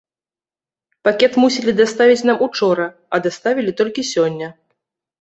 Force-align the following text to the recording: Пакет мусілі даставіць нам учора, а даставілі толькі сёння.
Пакет 1.07 1.33
мусілі 1.43 1.71
даставіць 1.81 2.27
нам 2.31 2.37
учора, 2.49 2.91
а 3.13 3.23
даставілі 3.29 3.71
толькі 3.83 4.11
сёння. 4.17 4.47